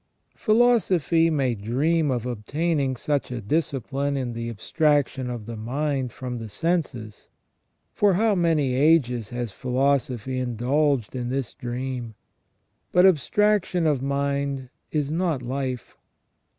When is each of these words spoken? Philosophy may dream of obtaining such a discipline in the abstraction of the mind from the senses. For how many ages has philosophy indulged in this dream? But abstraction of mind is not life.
Philosophy 0.35 1.29
may 1.29 1.53
dream 1.53 2.09
of 2.09 2.25
obtaining 2.25 2.95
such 2.95 3.29
a 3.29 3.39
discipline 3.39 4.17
in 4.17 4.33
the 4.33 4.49
abstraction 4.49 5.29
of 5.29 5.45
the 5.45 5.55
mind 5.55 6.11
from 6.11 6.39
the 6.39 6.49
senses. 6.49 7.27
For 7.93 8.15
how 8.15 8.33
many 8.33 8.73
ages 8.73 9.29
has 9.29 9.51
philosophy 9.51 10.39
indulged 10.39 11.15
in 11.15 11.29
this 11.29 11.53
dream? 11.53 12.15
But 12.91 13.05
abstraction 13.05 13.85
of 13.85 14.01
mind 14.01 14.69
is 14.91 15.11
not 15.11 15.43
life. 15.43 15.95